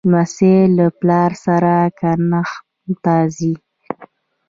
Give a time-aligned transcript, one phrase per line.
[0.09, 2.63] لمسی له پلار سره کښت
[3.03, 3.53] ته ځي.